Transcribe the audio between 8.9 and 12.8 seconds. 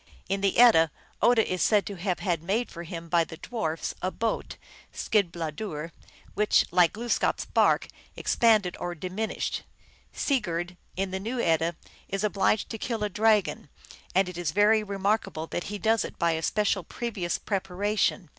dimin ished. Sigurd, in the New Edda, is obliged to